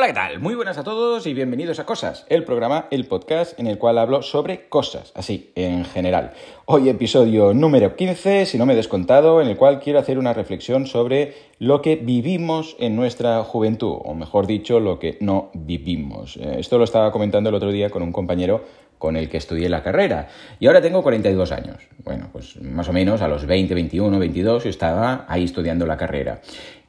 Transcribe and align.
Hola, 0.00 0.06
¿qué 0.06 0.14
tal? 0.14 0.40
Muy 0.40 0.54
buenas 0.54 0.78
a 0.78 0.82
todos 0.82 1.26
y 1.26 1.34
bienvenidos 1.34 1.78
a 1.78 1.84
Cosas, 1.84 2.24
el 2.30 2.42
programa, 2.42 2.86
el 2.90 3.04
podcast 3.04 3.60
en 3.60 3.66
el 3.66 3.76
cual 3.76 3.98
hablo 3.98 4.22
sobre 4.22 4.66
cosas, 4.70 5.12
así, 5.14 5.52
en 5.56 5.84
general. 5.84 6.32
Hoy 6.64 6.88
episodio 6.88 7.52
número 7.52 7.96
15, 7.96 8.46
si 8.46 8.56
no 8.56 8.64
me 8.64 8.72
he 8.72 8.76
descontado, 8.76 9.42
en 9.42 9.48
el 9.48 9.58
cual 9.58 9.78
quiero 9.78 9.98
hacer 9.98 10.18
una 10.18 10.32
reflexión 10.32 10.86
sobre 10.86 11.34
lo 11.58 11.82
que 11.82 11.96
vivimos 11.96 12.76
en 12.78 12.96
nuestra 12.96 13.44
juventud, 13.44 13.98
o 14.02 14.14
mejor 14.14 14.46
dicho, 14.46 14.80
lo 14.80 14.98
que 14.98 15.18
no 15.20 15.50
vivimos. 15.52 16.38
Eh, 16.38 16.56
esto 16.60 16.78
lo 16.78 16.84
estaba 16.84 17.12
comentando 17.12 17.50
el 17.50 17.56
otro 17.56 17.70
día 17.70 17.90
con 17.90 18.02
un 18.02 18.10
compañero 18.10 18.64
con 18.96 19.16
el 19.16 19.28
que 19.28 19.38
estudié 19.38 19.68
la 19.70 19.82
carrera. 19.82 20.28
Y 20.60 20.66
ahora 20.66 20.82
tengo 20.82 21.02
42 21.02 21.52
años. 21.52 21.76
Bueno, 22.04 22.28
pues 22.32 22.60
más 22.60 22.88
o 22.88 22.92
menos 22.92 23.22
a 23.22 23.28
los 23.28 23.46
20, 23.46 23.74
21, 23.74 24.18
22 24.18 24.64
yo 24.64 24.70
estaba 24.70 25.24
ahí 25.26 25.44
estudiando 25.44 25.86
la 25.86 25.96
carrera. 25.96 26.42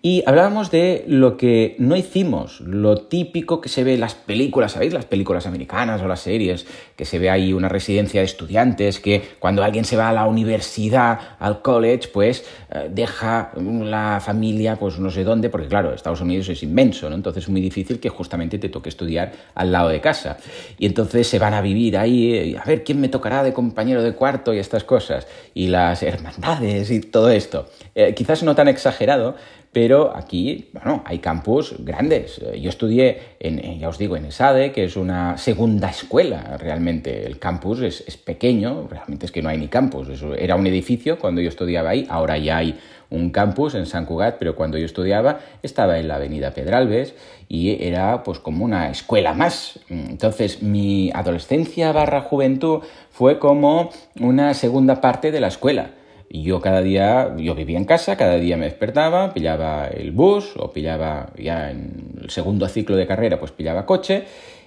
Y 0.03 0.23
hablábamos 0.25 0.71
de 0.71 1.03
lo 1.07 1.37
que 1.37 1.75
no 1.77 1.95
hicimos, 1.95 2.59
lo 2.61 2.97
típico 2.97 3.61
que 3.61 3.69
se 3.69 3.83
ve 3.83 3.93
en 3.93 3.99
las 3.99 4.15
películas, 4.15 4.71
¿sabéis? 4.71 4.93
Las 4.93 5.05
películas 5.05 5.45
americanas 5.45 6.01
o 6.01 6.07
las 6.07 6.21
series, 6.21 6.65
que 6.95 7.05
se 7.05 7.19
ve 7.19 7.29
ahí 7.29 7.53
una 7.53 7.69
residencia 7.69 8.19
de 8.19 8.25
estudiantes, 8.25 8.99
que 8.99 9.21
cuando 9.37 9.63
alguien 9.63 9.85
se 9.85 9.97
va 9.97 10.09
a 10.09 10.13
la 10.13 10.25
universidad, 10.25 11.19
al 11.37 11.61
college, 11.61 12.09
pues 12.11 12.43
eh, 12.71 12.89
deja 12.91 13.51
la 13.55 14.19
familia, 14.25 14.75
pues 14.75 14.97
no 14.97 15.11
sé 15.11 15.23
dónde, 15.23 15.49
porque 15.51 15.67
claro, 15.67 15.93
Estados 15.93 16.21
Unidos 16.21 16.49
es 16.49 16.63
inmenso, 16.63 17.07
¿no? 17.07 17.15
Entonces 17.15 17.43
es 17.43 17.49
muy 17.49 17.61
difícil 17.61 17.99
que 17.99 18.09
justamente 18.09 18.57
te 18.57 18.69
toque 18.69 18.89
estudiar 18.89 19.31
al 19.53 19.71
lado 19.71 19.89
de 19.89 20.01
casa. 20.01 20.37
Y 20.79 20.87
entonces 20.87 21.27
se 21.27 21.37
van 21.37 21.53
a 21.53 21.61
vivir 21.61 21.95
ahí, 21.95 22.33
eh, 22.33 22.57
a 22.57 22.65
ver 22.65 22.83
quién 22.83 22.99
me 22.99 23.09
tocará 23.09 23.43
de 23.43 23.53
compañero 23.53 24.01
de 24.01 24.13
cuarto 24.13 24.51
y 24.51 24.57
estas 24.57 24.83
cosas, 24.83 25.27
y 25.53 25.67
las 25.67 26.01
hermandades 26.01 26.89
y 26.89 27.01
todo 27.01 27.29
esto. 27.29 27.69
Eh, 27.93 28.15
quizás 28.15 28.41
no 28.41 28.55
tan 28.55 28.67
exagerado, 28.67 29.35
pero 29.71 30.15
aquí, 30.15 30.69
bueno, 30.73 31.01
hay 31.05 31.19
campus 31.19 31.75
grandes. 31.79 32.41
Yo 32.59 32.69
estudié, 32.69 33.19
en, 33.39 33.79
ya 33.79 33.87
os 33.87 33.97
digo, 33.97 34.17
en 34.17 34.25
ESADE, 34.25 34.73
que 34.73 34.83
es 34.83 34.97
una 34.97 35.37
segunda 35.37 35.89
escuela 35.89 36.57
realmente. 36.57 37.25
El 37.25 37.39
campus 37.39 37.81
es, 37.81 38.17
pequeño, 38.17 38.87
realmente 38.89 39.25
es 39.25 39.31
que 39.31 39.41
no 39.41 39.47
hay 39.47 39.57
ni 39.57 39.69
campus. 39.69 40.09
era 40.37 40.55
un 40.55 40.67
edificio 40.67 41.17
cuando 41.17 41.39
yo 41.39 41.47
estudiaba 41.47 41.91
ahí, 41.91 42.05
ahora 42.09 42.37
ya 42.37 42.57
hay 42.57 42.77
un 43.09 43.29
campus 43.29 43.75
en 43.75 43.85
San 43.85 44.05
Cugat, 44.05 44.37
pero 44.39 44.55
cuando 44.55 44.77
yo 44.77 44.85
estudiaba 44.85 45.39
estaba 45.63 45.99
en 45.99 46.07
la 46.07 46.15
avenida 46.15 46.51
Pedralbes 46.51 47.13
y 47.47 47.85
era 47.85 48.23
pues 48.23 48.39
como 48.39 48.65
una 48.65 48.89
escuela 48.89 49.33
más. 49.33 49.79
Entonces 49.89 50.61
mi 50.61 51.11
adolescencia 51.13 51.91
barra 51.93 52.21
juventud 52.21 52.83
fue 53.09 53.39
como 53.39 53.89
una 54.19 54.53
segunda 54.53 54.99
parte 54.99 55.31
de 55.31 55.39
la 55.39 55.47
escuela 55.47 55.91
yo 56.33 56.61
cada 56.61 56.81
día, 56.81 57.35
yo 57.37 57.55
vivía 57.55 57.77
en 57.77 57.85
casa, 57.85 58.15
cada 58.15 58.37
día 58.37 58.55
me 58.55 58.65
despertaba, 58.65 59.33
pillaba 59.33 59.87
el 59.87 60.11
bus 60.11 60.53
o 60.55 60.71
pillaba 60.71 61.31
ya 61.37 61.71
en 61.71 62.19
el 62.21 62.29
segundo 62.29 62.67
ciclo 62.69 62.95
de 62.95 63.05
carrera, 63.05 63.39
pues 63.39 63.51
pillaba 63.51 63.85
coche, 63.85 64.23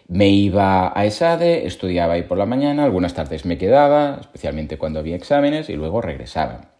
me 0.08 0.28
iba 0.28 0.92
a 0.98 1.06
ESADE, 1.06 1.66
estudiaba 1.66 2.14
ahí 2.14 2.22
por 2.22 2.36
la 2.36 2.46
mañana, 2.46 2.84
algunas 2.84 3.14
tardes 3.14 3.46
me 3.46 3.56
quedaba, 3.56 4.18
especialmente 4.20 4.76
cuando 4.76 4.98
había 4.98 5.16
exámenes, 5.16 5.70
y 5.70 5.74
luego 5.74 6.02
regresaba. 6.02 6.74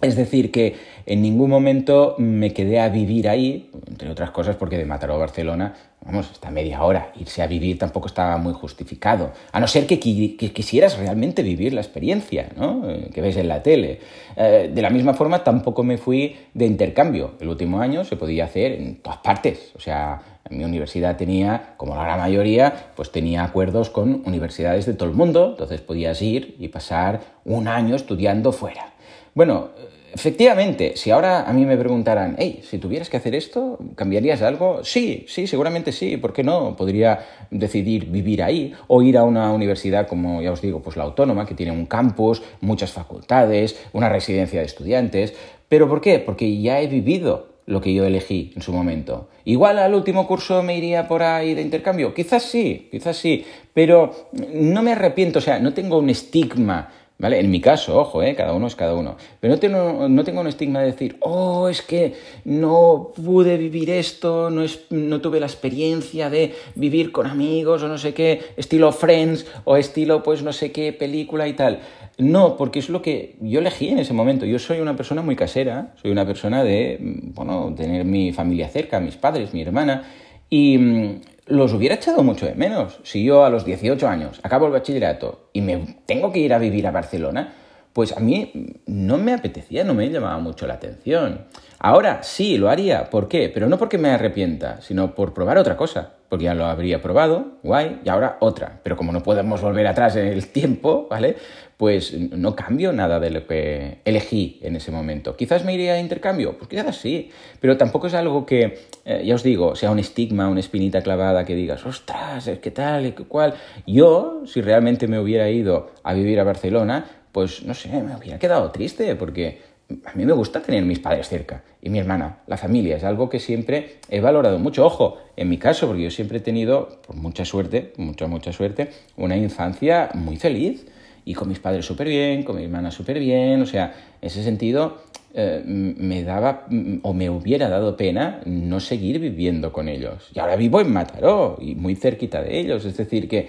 Es 0.00 0.16
decir, 0.16 0.50
que 0.50 0.76
en 1.04 1.20
ningún 1.20 1.50
momento 1.50 2.14
me 2.16 2.54
quedé 2.54 2.80
a 2.80 2.88
vivir 2.88 3.28
ahí, 3.28 3.69
entre 4.00 4.12
otras 4.12 4.30
cosas 4.30 4.56
porque 4.56 4.78
de 4.78 4.86
Mataró 4.86 5.14
a 5.14 5.18
Barcelona, 5.18 5.74
vamos, 6.00 6.30
está 6.32 6.50
media 6.50 6.82
hora, 6.82 7.12
irse 7.16 7.42
a 7.42 7.46
vivir 7.46 7.78
tampoco 7.78 8.06
estaba 8.06 8.38
muy 8.38 8.54
justificado, 8.54 9.32
a 9.52 9.60
no 9.60 9.66
ser 9.66 9.86
que, 9.86 9.98
quisieras 9.98 10.96
realmente 10.96 11.42
vivir 11.42 11.74
la 11.74 11.82
experiencia 11.82 12.48
¿no? 12.56 12.90
Eh, 12.90 13.10
que 13.12 13.20
ves 13.20 13.36
en 13.36 13.48
la 13.48 13.62
tele. 13.62 14.00
Eh, 14.36 14.70
de 14.72 14.82
la 14.82 14.88
misma 14.88 15.12
forma, 15.12 15.44
tampoco 15.44 15.82
me 15.82 15.98
fui 15.98 16.36
de 16.54 16.64
intercambio. 16.64 17.32
El 17.40 17.48
último 17.48 17.80
año 17.80 18.04
se 18.04 18.16
podía 18.16 18.46
hacer 18.46 18.72
en 18.72 18.96
todas 18.96 19.18
partes, 19.18 19.72
o 19.76 19.80
sea, 19.80 20.22
mi 20.48 20.64
universidad 20.64 21.16
tenía, 21.16 21.74
como 21.76 21.94
la 21.94 22.04
gran 22.04 22.18
mayoría, 22.18 22.92
pues 22.96 23.12
tenía 23.12 23.44
acuerdos 23.44 23.90
con 23.90 24.22
universidades 24.24 24.86
de 24.86 24.94
todo 24.94 25.08
el 25.10 25.14
mundo, 25.14 25.50
entonces 25.50 25.82
podías 25.82 26.20
ir 26.22 26.56
y 26.58 26.68
pasar 26.68 27.20
un 27.44 27.68
año 27.68 27.94
estudiando 27.94 28.50
fuera. 28.50 28.94
Bueno, 29.34 29.70
efectivamente, 30.12 30.92
si 30.96 31.10
ahora 31.10 31.42
a 31.48 31.52
mí 31.52 31.64
me 31.66 31.76
preguntaran, 31.76 32.36
hey, 32.38 32.60
si 32.62 32.78
tuvieras 32.78 33.08
que 33.08 33.16
hacer 33.16 33.34
esto, 33.34 33.78
¿cambiarías 33.94 34.42
algo? 34.42 34.84
Sí, 34.84 35.24
sí, 35.28 35.46
seguramente 35.46 35.92
sí, 35.92 36.16
¿por 36.16 36.32
qué 36.32 36.42
no? 36.42 36.76
Podría 36.76 37.26
decidir 37.50 38.06
vivir 38.06 38.42
ahí 38.42 38.72
o 38.88 39.02
ir 39.02 39.16
a 39.16 39.24
una 39.24 39.52
universidad 39.52 40.06
como, 40.06 40.42
ya 40.42 40.52
os 40.52 40.60
digo, 40.60 40.80
pues 40.82 40.96
la 40.96 41.04
autónoma, 41.04 41.46
que 41.46 41.54
tiene 41.54 41.72
un 41.72 41.86
campus, 41.86 42.42
muchas 42.60 42.92
facultades, 42.92 43.78
una 43.92 44.08
residencia 44.08 44.60
de 44.60 44.66
estudiantes. 44.66 45.34
¿Pero 45.68 45.88
por 45.88 46.00
qué? 46.00 46.18
Porque 46.18 46.60
ya 46.60 46.80
he 46.80 46.86
vivido 46.86 47.50
lo 47.66 47.80
que 47.80 47.94
yo 47.94 48.04
elegí 48.04 48.52
en 48.56 48.62
su 48.62 48.72
momento. 48.72 49.28
Igual 49.44 49.78
al 49.78 49.94
último 49.94 50.26
curso 50.26 50.62
me 50.62 50.76
iría 50.76 51.06
por 51.06 51.22
ahí 51.22 51.54
de 51.54 51.62
intercambio. 51.62 52.12
Quizás 52.12 52.42
sí, 52.42 52.88
quizás 52.90 53.16
sí, 53.16 53.44
pero 53.72 54.28
no 54.52 54.82
me 54.82 54.92
arrepiento, 54.92 55.38
o 55.38 55.42
sea, 55.42 55.60
no 55.60 55.72
tengo 55.72 55.98
un 55.98 56.10
estigma 56.10 56.92
¿Vale? 57.20 57.38
En 57.38 57.50
mi 57.50 57.60
caso, 57.60 58.00
ojo, 58.00 58.22
¿eh? 58.22 58.34
cada 58.34 58.54
uno 58.54 58.66
es 58.66 58.74
cada 58.74 58.94
uno. 58.94 59.16
Pero 59.40 59.52
no 59.52 59.60
tengo, 59.60 60.08
no 60.08 60.24
tengo 60.24 60.40
un 60.40 60.46
estigma 60.46 60.80
de 60.80 60.86
decir, 60.86 61.18
oh, 61.20 61.68
es 61.68 61.82
que 61.82 62.14
no 62.46 63.12
pude 63.14 63.58
vivir 63.58 63.90
esto, 63.90 64.48
no, 64.48 64.62
es, 64.62 64.86
no 64.88 65.20
tuve 65.20 65.38
la 65.38 65.44
experiencia 65.44 66.30
de 66.30 66.54
vivir 66.76 67.12
con 67.12 67.26
amigos 67.26 67.82
o 67.82 67.88
no 67.88 67.98
sé 67.98 68.14
qué, 68.14 68.40
estilo 68.56 68.90
Friends 68.90 69.46
o 69.64 69.76
estilo 69.76 70.22
pues 70.22 70.42
no 70.42 70.54
sé 70.54 70.72
qué 70.72 70.94
película 70.94 71.46
y 71.46 71.52
tal. 71.52 71.80
No, 72.16 72.56
porque 72.56 72.78
es 72.78 72.88
lo 72.88 73.02
que 73.02 73.36
yo 73.42 73.58
elegí 73.60 73.88
en 73.88 73.98
ese 73.98 74.14
momento. 74.14 74.46
Yo 74.46 74.58
soy 74.58 74.80
una 74.80 74.96
persona 74.96 75.20
muy 75.20 75.36
casera, 75.36 75.92
soy 76.00 76.12
una 76.12 76.24
persona 76.24 76.64
de, 76.64 76.96
bueno, 77.00 77.74
tener 77.76 78.06
mi 78.06 78.32
familia 78.32 78.70
cerca, 78.70 78.98
mis 78.98 79.16
padres, 79.16 79.52
mi 79.52 79.60
hermana, 79.60 80.04
y 80.48 80.78
mm, 80.78 81.20
los 81.46 81.72
hubiera 81.72 81.96
echado 81.96 82.22
mucho 82.22 82.46
de 82.46 82.54
menos. 82.54 83.00
Si 83.02 83.24
yo 83.24 83.44
a 83.44 83.50
los 83.50 83.64
18 83.64 84.08
años 84.08 84.40
acabo 84.42 84.66
el 84.66 84.72
bachillerato 84.72 85.48
y 85.52 85.60
me 85.60 85.96
tengo 86.06 86.32
que 86.32 86.40
ir 86.40 86.54
a 86.54 86.58
vivir 86.58 86.86
a 86.86 86.90
Barcelona, 86.90 87.54
pues 87.92 88.16
a 88.16 88.20
mí 88.20 88.82
no 88.86 89.18
me 89.18 89.32
apetecía, 89.32 89.84
no 89.84 89.94
me 89.94 90.08
llamaba 90.08 90.38
mucho 90.38 90.66
la 90.66 90.74
atención. 90.74 91.46
Ahora 91.78 92.22
sí, 92.22 92.56
lo 92.56 92.70
haría. 92.70 93.10
¿Por 93.10 93.28
qué? 93.28 93.50
Pero 93.52 93.68
no 93.68 93.78
porque 93.78 93.98
me 93.98 94.10
arrepienta, 94.10 94.80
sino 94.80 95.14
por 95.14 95.34
probar 95.34 95.58
otra 95.58 95.76
cosa. 95.76 96.12
Porque 96.30 96.46
ya 96.46 96.54
lo 96.54 96.64
habría 96.64 97.02
probado, 97.02 97.58
guay, 97.62 98.00
y 98.02 98.08
ahora 98.08 98.38
otra. 98.40 98.80
Pero 98.82 98.96
como 98.96 99.12
no 99.12 99.22
podemos 99.22 99.60
volver 99.60 99.86
atrás 99.86 100.16
en 100.16 100.28
el 100.28 100.46
tiempo, 100.46 101.06
¿vale? 101.10 101.36
Pues 101.76 102.18
no 102.18 102.56
cambio 102.56 102.92
nada 102.92 103.20
de 103.20 103.30
lo 103.30 103.46
que 103.46 103.98
elegí 104.06 104.58
en 104.62 104.76
ese 104.76 104.90
momento. 104.90 105.36
Quizás 105.36 105.64
me 105.64 105.74
iría 105.74 105.94
a 105.94 106.00
intercambio, 106.00 106.56
pues 106.56 106.68
quizás 106.68 106.96
sí. 106.96 107.30
Pero 107.60 107.76
tampoco 107.76 108.06
es 108.06 108.14
algo 108.14 108.46
que, 108.46 108.78
eh, 109.04 109.22
ya 109.26 109.34
os 109.34 109.42
digo, 109.42 109.74
sea 109.74 109.90
un 109.90 109.98
estigma, 109.98 110.48
una 110.48 110.60
espinita 110.60 111.02
clavada 111.02 111.44
que 111.44 111.54
digas, 111.54 111.84
ostras, 111.84 112.48
que 112.62 112.70
tal, 112.70 113.14
que 113.14 113.24
cual. 113.24 113.54
Yo, 113.86 114.42
si 114.46 114.62
realmente 114.62 115.08
me 115.08 115.18
hubiera 115.18 115.50
ido 115.50 115.90
a 116.04 116.14
vivir 116.14 116.38
a 116.38 116.44
Barcelona, 116.44 117.06
pues 117.32 117.62
no 117.64 117.74
sé, 117.74 117.88
me 117.88 118.16
hubiera 118.16 118.38
quedado 118.38 118.70
triste 118.70 119.14
porque 119.14 119.60
a 120.04 120.12
mí 120.14 120.24
me 120.24 120.32
gusta 120.32 120.62
tener 120.62 120.84
mis 120.84 120.98
padres 120.98 121.28
cerca 121.28 121.62
y 121.82 121.90
mi 121.90 121.98
hermana, 121.98 122.38
la 122.46 122.56
familia, 122.56 122.96
es 122.96 123.04
algo 123.04 123.28
que 123.28 123.38
siempre 123.38 123.96
he 124.08 124.20
valorado 124.20 124.58
mucho. 124.58 124.84
Ojo, 124.84 125.18
en 125.36 125.48
mi 125.48 125.58
caso, 125.58 125.86
porque 125.86 126.02
yo 126.02 126.10
siempre 126.10 126.38
he 126.38 126.40
tenido, 126.40 127.00
por 127.06 127.16
mucha 127.16 127.44
suerte, 127.44 127.92
mucha, 127.96 128.26
mucha 128.26 128.52
suerte, 128.52 128.90
una 129.16 129.36
infancia 129.36 130.10
muy 130.14 130.36
feliz 130.36 130.86
y 131.24 131.34
con 131.34 131.48
mis 131.48 131.58
padres 131.58 131.84
súper 131.84 132.08
bien, 132.08 132.42
con 132.42 132.56
mi 132.56 132.64
hermana 132.64 132.90
súper 132.90 133.18
bien, 133.18 133.62
o 133.62 133.66
sea, 133.66 133.94
en 134.20 134.26
ese 134.26 134.42
sentido 134.42 134.98
eh, 135.32 135.62
me 135.64 136.24
daba 136.24 136.66
o 137.02 137.14
me 137.14 137.30
hubiera 137.30 137.68
dado 137.68 137.96
pena 137.96 138.40
no 138.46 138.80
seguir 138.80 139.20
viviendo 139.20 139.72
con 139.72 139.88
ellos. 139.88 140.30
Y 140.34 140.38
ahora 140.38 140.56
vivo 140.56 140.80
en 140.80 140.92
Mataró 140.92 141.56
y 141.60 141.74
muy 141.74 141.94
cerquita 141.94 142.42
de 142.42 142.58
ellos, 142.58 142.84
es 142.84 142.96
decir, 142.96 143.28
que 143.28 143.48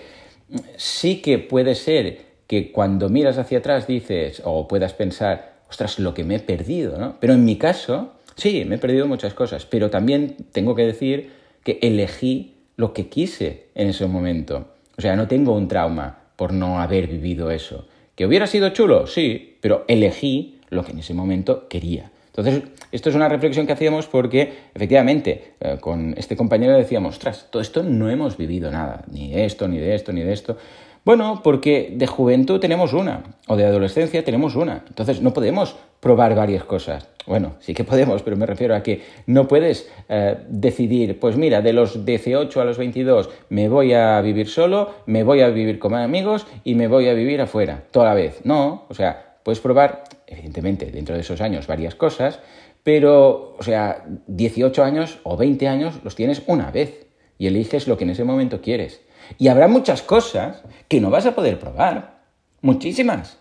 sí 0.78 1.22
que 1.22 1.40
puede 1.40 1.75
ser 1.75 2.31
que 2.47 2.72
cuando 2.72 3.09
miras 3.09 3.38
hacia 3.38 3.59
atrás 3.59 3.88
dices, 3.88 4.41
o 4.44 4.68
puedas 4.68 4.94
pensar, 4.94 5.60
ostras, 5.72 6.00
lo 6.00 6.14
que 6.14 6.26
me 6.26 6.36
he 6.36 6.40
perdido, 6.40 7.00
¿no? 7.00 7.16
Pero 7.20 7.34
en 7.34 7.46
mi 7.46 7.56
caso, 7.56 8.12
sí, 8.36 8.66
me 8.66 8.76
he 8.76 8.78
perdido 8.78 9.08
muchas 9.08 9.34
cosas, 9.34 9.66
pero 9.66 9.90
también 9.90 10.36
tengo 10.52 10.76
que 10.76 10.86
decir 10.86 11.32
que 11.64 11.80
elegí 11.82 12.56
lo 12.76 12.94
que 12.94 13.08
quise 13.08 13.68
en 13.73 13.88
ese 13.88 14.06
momento. 14.06 14.68
O 14.97 15.02
sea, 15.02 15.16
no 15.16 15.28
tengo 15.28 15.56
un 15.56 15.70
trauma 15.70 16.20
por 16.35 16.52
no 16.52 16.82
haber 16.82 17.08
vivido 17.08 17.52
eso. 17.52 17.88
¿Que 18.16 18.26
hubiera 18.26 18.47
sido 18.47 18.70
chulo? 18.70 19.08
Sí, 19.08 19.58
pero 19.62 19.85
elegí 19.88 20.59
lo 20.70 20.84
que 20.84 20.91
en 20.91 21.00
ese 21.00 21.14
momento 21.14 21.70
quería. 21.70 22.12
Entonces, 22.28 22.64
esto 22.91 23.09
es 23.09 23.16
una 23.16 23.29
reflexión 23.29 23.66
que 23.66 23.74
hacíamos 23.74 24.08
porque, 24.08 24.53
efectivamente, 24.76 25.53
eh, 25.62 25.78
con 25.79 26.14
este 26.17 26.35
compañero 26.35 26.78
decíamos, 26.78 27.16
ostras, 27.16 27.47
todo 27.50 27.62
esto 27.62 27.82
no 27.84 28.09
hemos 28.09 28.35
vivido 28.35 28.72
nada, 28.72 29.06
ni 29.09 29.32
de 29.32 29.46
esto, 29.46 29.67
ni 29.67 29.79
de 29.79 29.96
esto, 29.96 30.12
ni 30.12 30.22
de 30.22 30.34
esto. 30.34 30.58
Bueno, 31.03 31.42
porque 31.44 31.94
de 31.96 32.06
juventud 32.06 32.59
tenemos 32.59 32.94
una, 32.94 33.24
o 33.48 33.56
de 33.56 33.66
adolescencia 33.66 34.24
tenemos 34.24 34.56
una. 34.56 34.84
Entonces 34.88 35.22
no 35.22 35.34
podemos 35.34 35.76
probar 36.00 36.36
varias 36.36 36.64
cosas. 36.64 37.08
Bueno, 37.26 37.53
sí 37.59 37.74
que 37.74 37.84
podemos, 37.84 38.22
pero 38.22 38.38
me 38.38 38.46
refiero 38.46 38.76
a 38.76 38.84
que 38.84 39.02
no 39.26 39.48
puedes 39.48 39.90
eh, 40.09 40.38
decidir, 40.48 41.20
pues 41.20 41.38
mira, 41.38 41.62
de 41.62 41.74
los 41.74 42.06
18 42.06 42.62
a 42.62 42.66
los 42.66 42.78
22 42.78 43.30
me 43.50 43.68
voy 43.68 43.94
a 43.94 44.22
vivir 44.22 44.48
solo, 44.48 44.92
me 45.08 45.24
voy 45.24 45.42
a 45.42 45.50
vivir 45.50 45.80
con 45.80 45.96
amigos 45.96 46.46
y 46.64 46.76
me 46.76 46.88
voy 46.88 47.08
a 47.08 47.14
vivir 47.14 47.42
afuera, 47.42 47.84
toda 47.92 48.06
la 48.06 48.14
vez. 48.14 48.42
No, 48.44 48.86
o 48.90 48.94
sea, 48.94 49.38
puedes 49.44 49.59
probar, 49.59 50.03
evidentemente, 50.28 50.92
dentro 50.92 51.16
de 51.16 51.22
esos 51.22 51.42
años 51.42 51.66
varias 51.68 51.96
cosas, 51.96 52.40
pero, 52.84 53.56
o 53.58 53.64
sea, 53.64 54.03
18 54.28 54.84
años 54.84 55.20
o 55.24 55.38
20 55.38 55.68
años 55.68 56.00
los 56.03 56.16
tienes 56.16 56.44
una 56.48 56.70
vez. 56.72 57.08
y 57.38 57.48
eliges 57.48 57.88
lo 57.88 57.98
que 57.98 58.03
en 58.03 58.12
ese 58.12 58.24
momento 58.24 58.62
quieres. 58.62 59.02
Y 59.37 59.47
habrá 59.47 59.67
muchas 59.67 60.01
cosas 60.01 60.63
que 60.87 60.99
no 61.01 61.09
vas 61.09 61.25
a 61.25 61.35
poder 61.35 61.59
probar. 61.59 62.22
Muchísimas. 62.61 63.39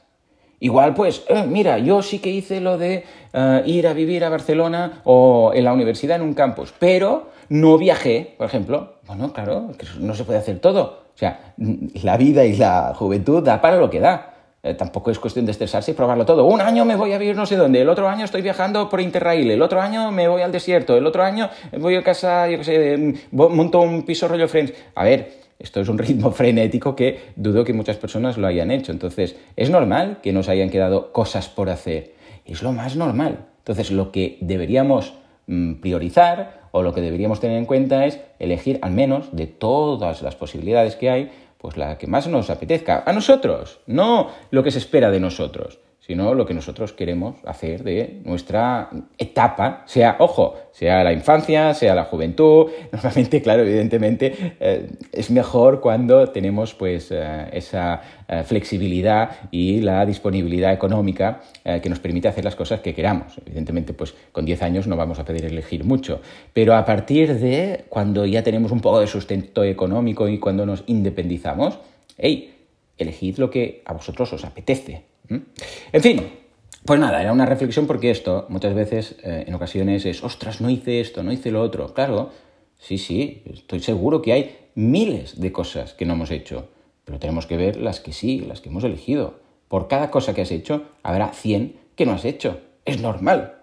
Igual, 0.60 0.94
pues, 0.94 1.25
eh, 1.28 1.44
mira, 1.48 1.78
yo 1.78 2.02
sí 2.02 2.19
que 2.19 2.31
hice 2.31 2.60
lo 2.60 2.76
de 2.76 3.04
eh, 3.32 3.62
ir 3.64 3.87
a 3.87 3.94
vivir 3.94 4.25
a 4.25 4.28
Barcelona 4.28 5.00
o 5.04 5.52
en 5.54 5.64
la 5.64 5.72
universidad 5.72 6.16
en 6.16 6.22
un 6.22 6.34
campus, 6.34 6.75
pero 6.78 7.31
no 7.48 7.78
viajé, 7.78 8.34
por 8.37 8.46
ejemplo. 8.46 9.00
Bueno, 9.06 9.32
claro, 9.32 9.70
no 9.98 10.14
se 10.14 10.25
puede 10.25 10.38
hacer 10.38 10.58
todo. 10.58 11.04
O 11.14 11.19
sea, 11.19 11.54
la 12.02 12.16
vida 12.16 12.44
y 12.44 12.56
la 12.56 12.92
juventud 12.94 13.42
da 13.42 13.60
para 13.60 13.76
lo 13.76 13.88
que 13.88 14.00
da. 14.00 14.34
Eh, 14.62 14.75
tampoco 14.75 15.10
es 15.10 15.19
cuestión 15.19 15.46
de 15.46 15.52
estresarse 15.52 15.92
y 15.92 15.94
probarlo 15.94 16.26
todo. 16.26 16.44
Un 16.44 16.60
año 16.60 16.84
me 16.84 16.94
voy 16.94 17.12
a 17.14 17.19
vivir 17.19 17.34
no 17.34 17.46
sé 17.46 17.56
dónde, 17.56 17.81
el 17.81 17.88
otro 17.88 18.06
año 18.06 18.26
estoy 18.26 18.42
viajando 18.42 18.90
por 18.90 19.00
Interrail, 19.00 19.50
el 19.50 19.62
otro 19.62 19.81
año 19.81 20.12
me 20.12 20.28
voy 20.28 20.42
al 20.42 20.52
desierto, 20.52 20.98
el 20.98 21.06
otro 21.06 21.22
año 21.22 21.48
voy 21.78 21.96
a 21.96 22.02
casa, 22.02 22.46
yo 22.46 22.58
qué 22.58 22.64
sé, 22.64 23.14
monto 23.32 23.81
un 23.81 24.02
piso 24.02 24.28
rollo 24.28 24.48
Friends. 24.48 24.75
A 24.94 25.04
ver, 25.04 25.39
esto 25.61 25.81
es 25.81 25.89
un 25.89 25.99
ritmo 25.99 26.33
frenético 26.33 26.97
que 26.97 27.21
dudo 27.37 27.65
que 27.65 27.73
muchas 27.73 27.99
personas 27.99 28.39
lo 28.39 28.47
hayan 28.47 28.71
hecho. 28.71 28.91
Entonces, 28.91 29.37
es 29.57 29.71
normal 29.71 30.19
que 30.23 30.33
nos 30.33 30.49
hayan 30.49 30.71
quedado 30.71 31.12
cosas 31.12 31.49
por 31.49 31.71
hacer. 31.71 32.15
Es 32.45 32.62
lo 32.62 32.73
más 32.73 32.97
normal. 32.97 33.47
Entonces, 33.59 33.93
lo 33.93 34.11
que 34.11 34.39
deberíamos 34.41 35.12
mm, 35.47 35.75
priorizar 35.75 36.62
o 36.73 36.83
lo 36.83 36.95
que 36.95 37.03
deberíamos 37.03 37.41
tener 37.41 37.59
en 37.59 37.67
cuenta 37.67 38.07
es 38.07 38.21
elegir 38.39 38.79
al 38.83 38.93
menos 38.93 39.29
de 39.37 39.47
todas 39.47 40.23
las 40.23 40.35
posibilidades 40.35 40.97
que 40.97 41.11
hay 41.11 41.31
pues 41.59 41.77
la 41.77 41.99
que 41.99 42.07
más 42.07 42.27
nos 42.27 42.49
apetezca. 42.49 43.05
A 43.07 43.12
nosotros, 43.12 43.81
no 43.87 44.31
lo 44.51 44.62
que 44.62 44.71
se 44.71 44.79
espera 44.79 45.11
de 45.11 45.21
nosotros 45.21 45.79
sino 46.11 46.35
lo 46.35 46.45
que 46.45 46.55
nosotros 46.55 46.93
queremos 46.93 47.37
hacer 47.45 47.85
de 47.85 48.21
nuestra 48.25 48.91
etapa, 49.17 49.85
sea, 49.87 50.17
ojo, 50.19 50.57
sea 50.73 51.05
la 51.05 51.12
infancia, 51.12 51.73
sea 51.73 51.95
la 51.95 52.07
juventud. 52.07 52.69
Normalmente, 52.93 53.41
claro, 53.41 53.62
evidentemente, 53.62 54.57
eh, 54.59 54.91
es 55.12 55.31
mejor 55.31 55.81
cuando 55.81 56.27
tenemos 56.31 56.75
pues 56.75 57.12
eh, 57.12 57.47
esa 57.53 58.01
eh, 58.27 58.43
flexibilidad 58.43 59.31
y 59.53 59.83
la 59.83 60.05
disponibilidad 60.05 60.73
económica 60.73 61.43
que 61.81 61.89
nos 61.89 62.01
permite 62.01 62.27
hacer 62.27 62.45
las 62.45 62.57
cosas 62.57 62.81
que 62.81 62.93
queramos. 62.93 63.39
Evidentemente, 63.47 63.93
pues 63.93 64.12
con 64.33 64.45
10 64.45 64.62
años 64.62 64.89
no 64.89 64.97
vamos 64.97 65.21
a 65.21 65.25
poder 65.25 65.45
elegir 65.45 65.85
mucho, 65.85 66.21
pero 66.53 66.75
a 66.75 66.85
partir 66.85 67.39
de 67.39 67.85
cuando 67.89 68.27
ya 68.27 68.43
tenemos 68.43 68.73
un 68.73 68.81
poco 68.81 68.99
de 68.99 69.07
sustento 69.07 69.62
económico 69.62 70.29
y 70.29 70.41
cuando 70.41 70.67
nos 70.67 70.83
independizamos, 70.89 71.79
hey, 72.19 72.53
elegid 72.99 73.39
lo 73.39 73.49
que 73.49 73.83
a 73.85 73.93
vosotros 73.93 74.33
os 74.33 74.45
apetece. 74.45 75.10
En 75.31 76.03
fin, 76.03 76.27
pues 76.85 76.99
nada, 76.99 77.21
era 77.21 77.32
una 77.32 77.47
reflexión 77.47 77.87
porque 77.87 78.11
esto 78.11 78.47
muchas 78.49 78.75
veces, 78.75 79.17
eh, 79.23 79.44
en 79.47 79.55
ocasiones, 79.55 80.05
es, 80.06 80.25
ostras, 80.25 80.61
no 80.61 80.71
hice 80.71 81.00
esto, 81.00 81.23
no 81.23 81.32
hice 81.32 81.50
lo 81.50 81.62
otro. 81.62 81.94
Claro, 81.94 82.31
sí, 82.79 82.99
sí, 82.99 83.43
estoy 83.47 83.81
seguro 83.81 84.23
que 84.23 84.32
hay 84.32 84.56
miles 84.75 85.41
de 85.41 85.53
cosas 85.53 85.94
que 85.94 86.06
no 86.06 86.15
hemos 86.15 86.31
hecho, 86.31 86.69
pero 87.05 87.19
tenemos 87.19 87.47
que 87.47 87.56
ver 87.56 87.77
las 87.77 88.00
que 88.00 88.12
sí, 88.12 88.41
las 88.41 88.61
que 88.61 88.71
hemos 88.71 88.85
elegido. 88.85 89.41
Por 89.69 89.88
cada 89.88 90.11
cosa 90.11 90.35
que 90.35 90.43
has 90.43 90.50
hecho, 90.50 90.85
habrá 91.03 91.29
100 91.29 91.76
que 91.94 92.06
no 92.06 92.12
has 92.12 92.25
hecho. 92.25 92.61
Es 92.85 93.00
normal. 93.00 93.60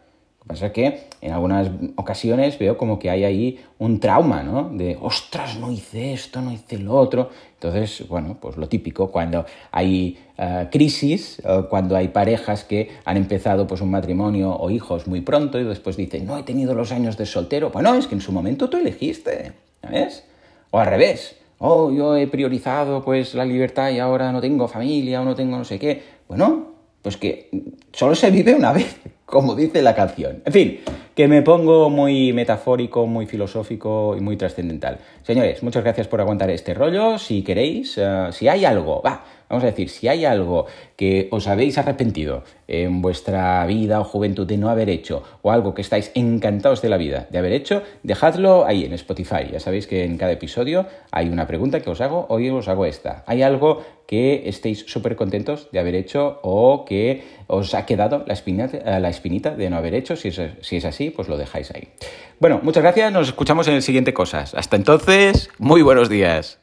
Pasa 0.47 0.71
que 0.71 1.07
en 1.19 1.33
algunas 1.33 1.69
ocasiones 1.95 2.57
veo 2.57 2.77
como 2.77 2.97
que 2.99 3.09
hay 3.09 3.25
ahí 3.25 3.59
un 3.79 3.99
trauma, 3.99 4.43
¿no? 4.43 4.69
De, 4.69 4.97
ostras, 5.01 5.57
no 5.57 5.71
hice 5.71 6.13
esto, 6.13 6.41
no 6.41 6.53
hice 6.53 6.77
lo 6.77 6.95
otro. 6.95 7.29
Entonces, 7.55 8.07
bueno, 8.07 8.37
pues 8.39 8.55
lo 8.55 8.69
típico, 8.69 9.11
cuando 9.11 9.45
hay 9.71 10.17
eh, 10.37 10.67
crisis, 10.71 11.41
cuando 11.69 11.97
hay 11.97 12.09
parejas 12.09 12.63
que 12.63 12.91
han 13.03 13.17
empezado 13.17 13.67
pues 13.67 13.81
un 13.81 13.91
matrimonio 13.91 14.55
o 14.55 14.69
hijos 14.69 15.05
muy 15.07 15.21
pronto 15.21 15.59
y 15.59 15.65
después 15.65 15.97
dicen, 15.97 16.25
no 16.25 16.37
he 16.37 16.43
tenido 16.43 16.73
los 16.73 16.93
años 16.93 17.17
de 17.17 17.25
soltero. 17.25 17.69
Bueno, 17.71 17.93
es 17.95 18.07
que 18.07 18.15
en 18.15 18.21
su 18.21 18.31
momento 18.31 18.69
tú 18.69 18.77
elegiste, 18.77 19.51
¿sabes? 19.81 20.23
O 20.71 20.79
al 20.79 20.87
revés, 20.87 21.35
oh, 21.59 21.91
yo 21.91 22.15
he 22.15 22.27
priorizado 22.27 23.03
pues 23.03 23.33
la 23.33 23.43
libertad 23.43 23.89
y 23.89 23.99
ahora 23.99 24.31
no 24.31 24.39
tengo 24.39 24.67
familia 24.69 25.21
o 25.21 25.25
no 25.25 25.35
tengo 25.35 25.57
no 25.57 25.65
sé 25.65 25.77
qué. 25.77 26.03
Bueno, 26.29 26.67
pues 27.01 27.17
que 27.17 27.49
solo 27.91 28.15
se 28.15 28.31
vive 28.31 28.55
una 28.55 28.71
vez 28.71 28.97
como 29.27 29.55
dice 29.55 29.81
la 29.81 29.93
canción. 29.93 30.41
En 30.45 30.53
fin, 30.53 30.79
que 31.13 31.27
me 31.27 31.41
pongo 31.41 31.89
muy 31.89 32.31
metafórico, 32.31 33.05
muy 33.07 33.25
filosófico 33.25 34.15
y 34.17 34.21
muy 34.21 34.37
trascendental. 34.37 34.99
Señores, 35.21 35.61
muchas 35.63 35.83
gracias 35.83 36.07
por 36.07 36.21
aguantar 36.21 36.49
este 36.49 36.73
rollo. 36.73 37.17
Si 37.17 37.43
queréis, 37.43 37.97
eh, 37.97 38.27
si 38.31 38.47
hay 38.47 38.63
algo, 38.63 39.01
va, 39.01 39.25
vamos 39.49 39.65
a 39.65 39.67
decir, 39.67 39.89
si 39.89 40.07
hay 40.07 40.23
algo 40.23 40.65
que 40.95 41.27
os 41.31 41.47
habéis 41.47 41.77
arrepentido 41.77 42.43
en 42.69 43.01
vuestra 43.01 43.65
vida 43.65 43.99
o 43.99 44.05
juventud 44.05 44.47
de 44.47 44.57
no 44.57 44.69
haber 44.69 44.89
hecho, 44.89 45.23
o 45.41 45.51
algo 45.51 45.73
que 45.73 45.81
estáis 45.81 46.09
encantados 46.15 46.81
de 46.81 46.89
la 46.89 46.97
vida 46.97 47.27
de 47.29 47.37
haber 47.37 47.51
hecho, 47.51 47.83
dejadlo 48.03 48.65
ahí 48.65 48.85
en 48.85 48.93
Spotify. 48.93 49.49
Ya 49.51 49.59
sabéis 49.59 49.87
que 49.87 50.05
en 50.05 50.17
cada 50.17 50.31
episodio 50.31 50.85
hay 51.11 51.27
una 51.27 51.47
pregunta 51.47 51.81
que 51.81 51.89
os 51.89 51.99
hago, 51.99 52.27
hoy 52.29 52.49
os 52.49 52.69
hago 52.69 52.85
esta. 52.85 53.23
¿Hay 53.27 53.41
algo 53.41 53.83
que 54.07 54.47
estéis 54.47 54.85
súper 54.87 55.15
contentos 55.15 55.69
de 55.71 55.79
haber 55.79 55.93
hecho 55.93 56.39
o 56.41 56.85
que 56.85 57.23
os 57.47 57.73
ha 57.73 57.85
quedado 57.85 58.23
la 58.25 58.33
espinita, 58.33 58.77
eh, 58.77 58.99
la 58.99 59.09
espinita 59.17 59.51
de 59.51 59.69
no 59.69 59.77
haber 59.77 59.93
hecho? 59.93 60.15
Si 60.15 60.29
es, 60.29 60.39
si 60.61 60.77
es 60.77 60.85
así, 60.85 61.09
pues 61.09 61.27
lo 61.27 61.37
dejáis 61.37 61.71
ahí. 61.71 61.89
Bueno, 62.39 62.59
muchas 62.63 62.83
gracias, 62.83 63.11
nos 63.11 63.27
escuchamos 63.27 63.67
en 63.67 63.75
el 63.75 63.81
siguiente 63.81 64.13
Cosas. 64.13 64.53
Hasta 64.53 64.75
entonces, 64.75 65.49
muy 65.57 65.81
buenos 65.81 66.09
días. 66.09 66.59